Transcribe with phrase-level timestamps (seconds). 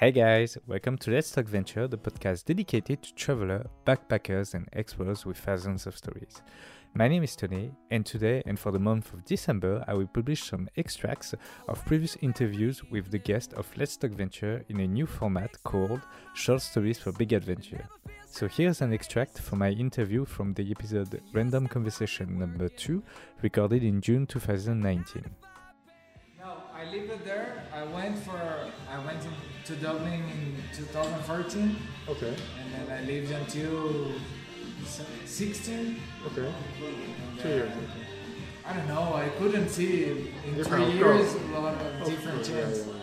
[0.00, 5.26] Hey guys, welcome to Let's Talk Venture, the podcast dedicated to travelers, backpackers, and explorers
[5.26, 6.40] with thousands of stories.
[6.94, 10.44] My name is Tony, and today and for the month of December, I will publish
[10.44, 11.34] some extracts
[11.68, 16.00] of previous interviews with the guests of Let's Talk Venture in a new format called
[16.32, 17.86] Short Stories for Big Adventure.
[18.24, 23.02] So here's an extract from my interview from the episode Random Conversation number 2,
[23.42, 25.26] recorded in June 2019.
[26.38, 27.64] No, I lived there.
[27.74, 28.59] I went for
[29.64, 31.76] to Dublin in 2014,
[32.08, 34.12] Okay, and then I lived until
[35.24, 35.96] 16.
[36.26, 36.46] okay.
[36.46, 37.72] And, Two uh, years.
[38.66, 39.14] I don't know.
[39.14, 42.99] I couldn't see in Different, three years a lot of different course, yeah, yeah.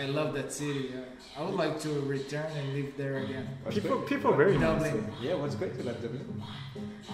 [0.00, 0.92] I love that city.
[0.96, 3.46] Uh, I would like to return and live there again.
[3.62, 4.82] What's People, great- people very nice.
[4.82, 5.12] Dublin.
[5.20, 6.42] Yeah, what's great about Dublin?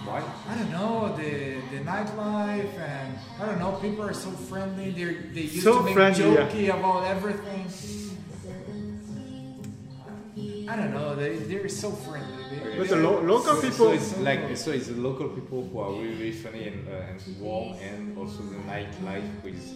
[0.05, 0.23] Why?
[0.49, 1.31] I don't know the
[1.73, 3.71] the nightlife and I don't know.
[3.85, 4.91] People are so friendly.
[4.91, 5.05] They
[5.35, 6.47] they used So to make friendly, yeah.
[6.47, 7.65] jokey about everything.
[10.69, 11.15] I don't know.
[11.15, 12.43] They they're so friendly.
[12.51, 15.59] They, But the lo- local so, people, So it's like so it's the local people
[15.67, 19.73] who are really, really funny and, uh, and warm, and also the nightlife which is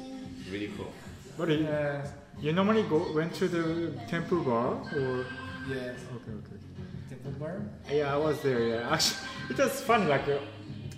[0.52, 0.92] really cool.
[1.38, 2.06] but you, uh,
[2.42, 5.26] you normally go went to the temple bar or
[5.70, 6.00] yes.
[6.16, 6.62] okay, okay.
[7.10, 7.62] Temple Bar.
[7.92, 8.68] Yeah, I was there.
[8.68, 10.06] Yeah, actually, it was funny.
[10.06, 10.40] Like, uh,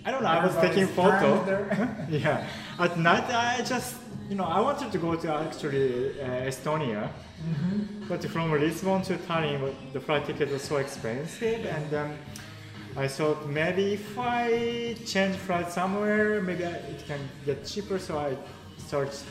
[0.04, 0.28] I don't know.
[0.28, 1.44] I was taking photo.
[2.08, 2.46] yeah,
[2.78, 3.96] at night I just
[4.28, 7.10] you know I wanted to go to actually uh, Estonia,
[8.08, 12.16] but from Lisbon to Tallinn, the flight ticket was so expensive, and um,
[12.96, 17.98] I thought maybe if I change flight somewhere, maybe I, it can get cheaper.
[17.98, 18.36] So I
[18.78, 19.24] searched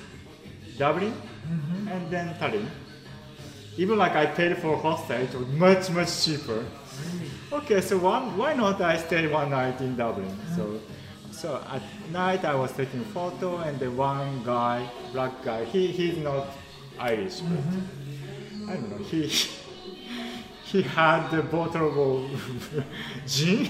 [0.77, 1.13] Dublin
[1.89, 2.67] and then Tallinn.
[3.77, 6.63] Even like I paid for hostel, it was much much cheaper.
[7.51, 10.29] Okay, so one, why not I stay one night in Dublin?
[10.55, 11.31] So, mm-hmm.
[11.31, 16.17] so at night I was taking photo, and the one guy, black guy, he he's
[16.17, 16.47] not
[16.99, 18.69] Irish, but mm-hmm.
[18.69, 19.03] I don't know.
[19.05, 19.27] He
[20.71, 22.83] he had the bottle of
[23.27, 23.69] gin.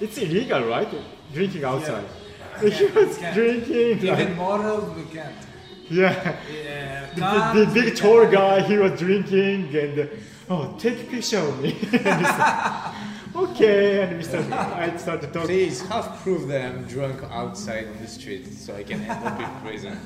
[0.00, 0.92] It's illegal, right?
[1.32, 2.06] Drinking outside.
[2.60, 3.98] He was drinking.
[3.98, 5.53] Even Like, we can't.
[5.90, 6.36] Yeah.
[6.52, 7.10] Yeah.
[7.14, 10.06] The, cans, the big tall guy, he was drinking and uh,
[10.50, 11.70] oh, take a picture of me.
[11.92, 12.94] and we said,
[13.36, 15.48] okay, and we started, I started talking.
[15.48, 19.10] See, it's half proof that I'm drunk outside on the street, so I can end
[19.10, 19.98] up in prison.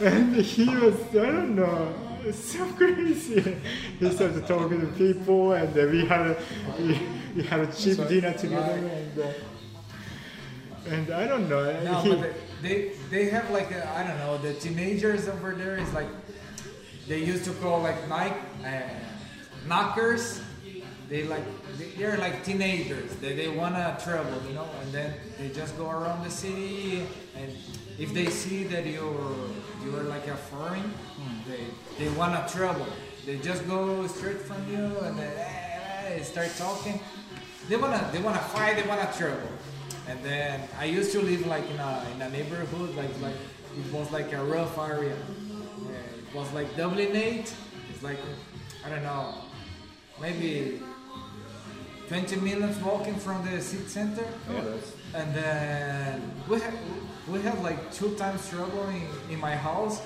[0.00, 1.94] And he was, I don't know,
[2.32, 3.56] so crazy.
[3.98, 6.36] He started talking to people, and uh, we had a,
[6.78, 7.00] we,
[7.36, 9.32] we had a cheap That's dinner together, and uh,
[10.88, 11.82] and I don't know.
[11.82, 15.76] No, he, but they they have like I I don't know the teenagers over there
[15.78, 16.08] is like
[17.06, 18.82] they used to call like night uh,
[19.66, 20.40] knockers.
[21.08, 21.44] They like
[21.78, 23.10] they- they're like teenagers.
[23.16, 27.50] They they wanna travel, you know, and then they just go around the city and
[27.98, 29.34] if they see that you're
[29.84, 30.92] you're like a foreign,
[31.48, 31.64] they
[31.98, 32.86] they wanna travel.
[33.24, 37.00] They just go straight from you and then eh, eh, start talking.
[37.68, 38.76] They wanna they wanna fight.
[38.76, 39.48] They wanna travel.
[40.08, 43.34] And then I used to live like in a in a neighborhood like like
[43.78, 45.16] it was like a rough area.
[45.84, 45.96] Yeah,
[46.30, 47.52] it was like Dublin eight.
[47.90, 48.18] It's like
[48.84, 49.34] I don't know,
[50.20, 50.80] maybe
[52.08, 54.26] 20 minutes walking from the city center.
[54.50, 56.74] Oh, that's- And then we had
[57.28, 59.02] we had like two times trouble in,
[59.32, 60.00] in my house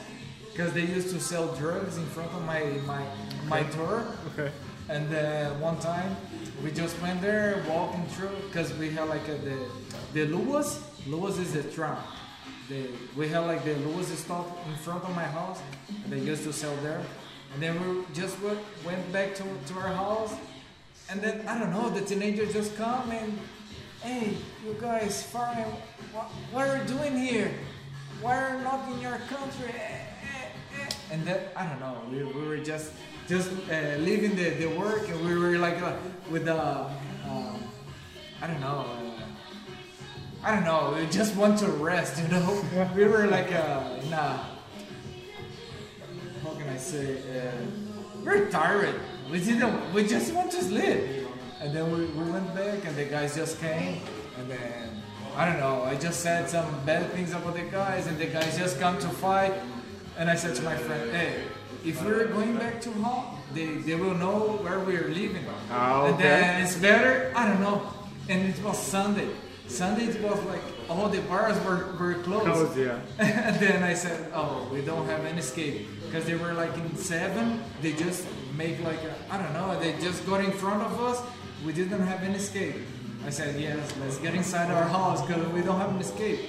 [0.53, 3.03] because they used to sell drugs in front of my my
[3.49, 4.07] my door.
[4.33, 4.51] okay.
[4.89, 6.17] And uh, one time
[6.63, 9.59] we just went there walking through because we had like a, the
[10.13, 10.81] the Luas.
[11.09, 11.97] Luas is a tram.
[12.69, 12.87] The,
[13.17, 15.61] we had like the Luas stop in front of my house.
[16.05, 17.03] And they used to sell there.
[17.55, 20.35] And then we just went, went back to, to our house.
[21.11, 23.39] And then I don't know, the teenagers just come and
[24.03, 25.69] hey, you guys, foreign,
[26.13, 27.53] what, what are you doing here?
[28.21, 29.71] Why are you not in your country?
[29.75, 30.89] Eh, eh, eh.
[31.13, 32.93] And then I don't know, we, we were just
[33.29, 35.95] just uh, leaving the, the work and we were like uh,
[36.31, 37.63] with the um,
[38.41, 38.87] I don't know.
[38.89, 39.23] Uh,
[40.45, 40.95] I don't know.
[40.99, 42.65] We just want to rest, you know.
[42.97, 44.47] We were like uh, in a
[46.43, 47.19] how can I say?
[47.19, 47.53] Uh,
[48.25, 49.01] we're tired.
[49.31, 49.95] We didn't.
[49.95, 51.29] We just want to sleep.
[51.61, 54.01] And then we, we went back, and the guys just came,
[54.37, 55.03] and then
[55.37, 55.85] I don't know.
[55.85, 59.09] I just said some bad things about the guys, and the guys just come to
[59.09, 59.55] fight.
[60.19, 61.45] And I said to my friend, "Hey,
[61.85, 65.45] if we're going back to home, they, they will know where we're living.
[65.71, 67.33] Ah, And then it's better.
[67.35, 67.83] I don't know.
[68.29, 69.29] And it was Sunday.
[69.69, 72.45] Sunday it was like all the bars were, were closed.
[72.45, 72.99] Close, yeah.
[73.19, 76.97] and then I said, "Oh, we don't have any escape because they were like in
[76.97, 77.63] seven.
[77.81, 78.27] They just
[78.57, 78.99] make like
[79.31, 79.79] I I don't know.
[79.81, 81.23] They just got in front of us.
[81.65, 82.77] We didn't have any escape.
[83.25, 86.41] I said, "Yes, let's get inside our house because we don't have an escape."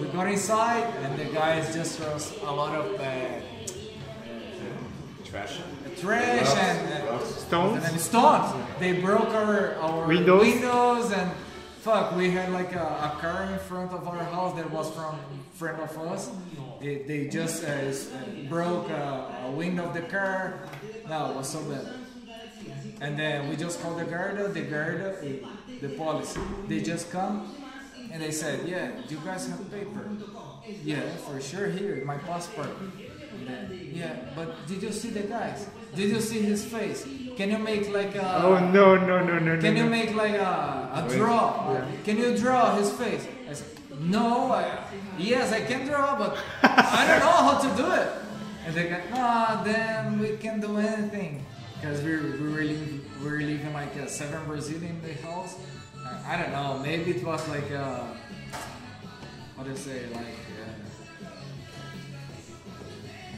[0.00, 2.16] we got inside, and the guys just throw
[2.50, 3.04] a lot of uh,
[5.34, 5.58] Trash.
[6.00, 7.84] trash and uh, Stones?
[7.84, 8.54] and stones.
[8.78, 10.42] They broke our our Windows?
[10.42, 11.28] windows and
[11.80, 12.14] fuck.
[12.14, 15.18] We had like a, a car in front of our house that was from
[15.54, 16.30] friend of us.
[16.80, 20.68] They, they just uh, uh, broke uh, a window of the car.
[21.08, 21.86] No, it was so bad.
[23.00, 24.38] And then we just called the guard.
[24.54, 25.18] The guard,
[25.80, 26.38] the police.
[26.68, 27.52] They just come
[28.12, 30.06] and they said, "Yeah, do you guys have paper?"
[30.84, 31.66] Yeah, for sure.
[31.66, 32.70] Here, my passport.
[33.92, 35.66] Yeah, but did you see the guys?
[35.94, 37.06] Did you see his face?
[37.36, 38.42] Can you make like a?
[38.42, 39.60] Oh no no no no no!
[39.60, 39.80] Can no.
[39.80, 39.90] you no.
[39.90, 41.80] make like a, a draw?
[42.04, 43.26] Can you draw his face?
[43.48, 43.68] I said,
[44.00, 44.52] no.
[44.52, 44.78] I,
[45.18, 48.08] yes, I can draw, but I don't know how to do it.
[48.66, 51.44] And they go, ah, then we can do anything.
[51.80, 55.56] Because we, we were living, we were living like uh, seven Brazilian in the house.
[56.26, 58.04] I don't know, maybe it was like, uh,
[59.54, 60.72] what do you say, like, uh,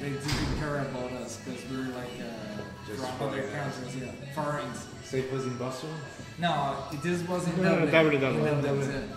[0.00, 4.12] they didn't care about us because we were like uh, Just from other countries, yeah,
[4.34, 4.86] foreigners.
[5.04, 5.98] So it was in Barcelona?
[6.38, 8.20] No, it just wasn't No, no, Dublin.
[8.20, 8.80] Dublin, In Dublin.
[8.90, 9.10] Dublin.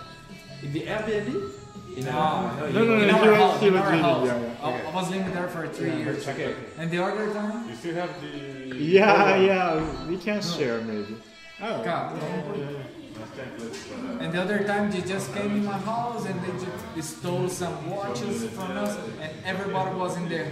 [0.64, 1.52] In the Airbnb?
[1.98, 2.12] In No,
[2.60, 4.28] No, you- no, no, in he our was- house, he in was our living, house.
[4.28, 4.56] yeah, yeah.
[4.62, 4.88] I, Okay.
[4.88, 6.28] I was living there for three years.
[6.28, 6.56] Okay.
[6.78, 8.76] And the other time, You still have the.
[8.78, 11.16] Yeah yeah we can share maybe.
[11.62, 11.84] Oh.
[11.84, 12.20] God.
[14.20, 17.90] And the other time they just came in my house and they just stole some
[17.90, 20.52] watches from us, and everybody was in their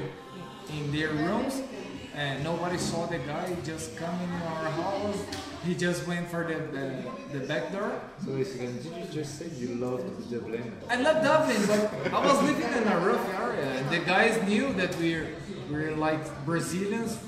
[0.70, 1.62] in their rooms.
[2.16, 5.24] And nobody saw the guy just come in our house.
[5.64, 8.02] He just went for the, the, the back door.
[8.26, 10.74] So basically, did you just say you loved Dublin?
[10.90, 13.66] I love Dublin, but I was living in a rough area.
[13.70, 15.28] and The guys knew that we're
[15.70, 17.20] we're like Brazilians,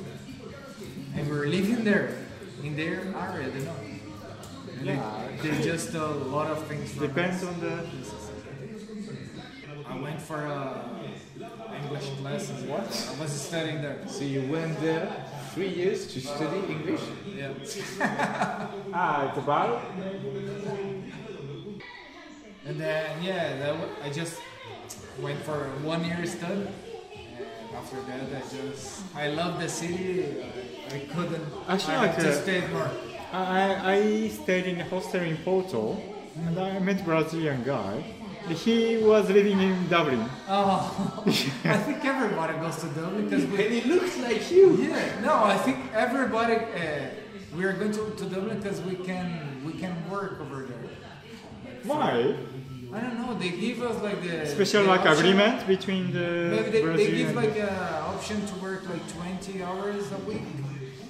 [1.16, 2.18] and we we're living there
[2.64, 3.50] in their area.
[3.52, 3.76] They know.
[4.82, 5.19] Yeah.
[5.42, 6.92] They, just a lot of things.
[6.92, 7.50] From Depends us.
[7.50, 7.86] on the.
[9.88, 10.84] I went for uh,
[11.82, 12.64] English classes.
[12.66, 12.82] What?
[12.82, 14.00] I was studying there.
[14.08, 15.08] So you went there
[15.54, 17.02] three years to study English?
[17.26, 17.54] Yeah.
[18.94, 19.82] Ah, it's about.
[22.66, 24.42] And then yeah, that I just
[25.22, 26.68] went for one year study.
[27.38, 30.36] And after that, I just I love the city.
[30.92, 31.48] I, I couldn't.
[31.68, 32.92] Actually, I had like, to uh, stay more.
[33.32, 35.98] I, I stayed in a hostel in Porto
[36.46, 38.04] and I met Brazilian guy.
[38.50, 40.26] He was living in Dublin.
[40.48, 41.24] Oh,
[41.66, 43.64] I think everybody goes to Dublin because we.
[43.66, 44.76] And it looks like you!
[44.78, 46.56] Yeah, no, I think everybody.
[46.56, 47.10] Uh,
[47.56, 50.90] we are going to, to Dublin because we can we can work over there.
[51.84, 52.36] Why?
[52.92, 53.36] I don't know.
[53.38, 57.12] They give us like the Special the like option- agreement between the Maybe they, they
[57.12, 60.42] give like an option to work like 20 hours a week.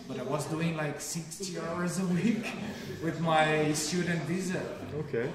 [0.09, 2.44] But I was doing like 60 hours a week
[3.03, 4.59] with my student visa.
[5.01, 5.29] Okay.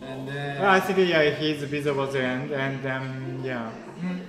[0.00, 0.64] And then.
[0.64, 3.70] I think yeah, his visa was end, and um, yeah.
[4.00, 4.20] Mm.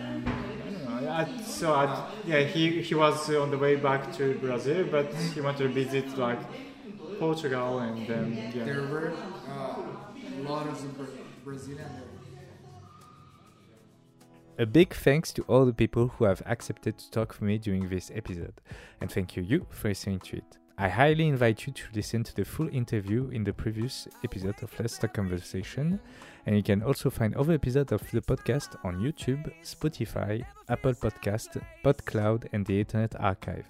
[0.00, 1.10] I don't know.
[1.10, 5.40] I, so I, yeah, he he was on the way back to Brazil, but he
[5.40, 6.38] wanted to visit like
[7.18, 8.64] Portugal and um, yeah.
[8.64, 9.12] There were
[9.48, 9.82] uh,
[10.38, 11.06] a lot of Bra-
[11.44, 12.13] Brazilian there.
[14.56, 17.88] A big thanks to all the people who have accepted to talk with me during
[17.88, 18.60] this episode,
[19.00, 20.58] and thank you you for listening to it.
[20.78, 24.72] I highly invite you to listen to the full interview in the previous episode of
[24.78, 25.98] Let's Talk Conversation,
[26.46, 31.60] and you can also find other episodes of the podcast on YouTube, Spotify, Apple Podcast,
[31.84, 33.66] PodCloud, and the Internet Archive.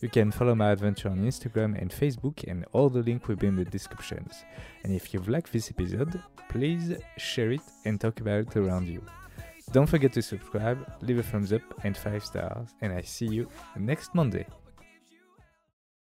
[0.00, 3.48] You can follow my adventure on Instagram and Facebook, and all the link will be
[3.48, 4.44] in the descriptions.
[4.84, 9.02] And if you've liked this episode, please share it and talk about it around you.
[9.72, 13.48] Don't forget to subscribe, leave a thumbs up and 5 stars, and I see you
[13.76, 14.44] next Monday.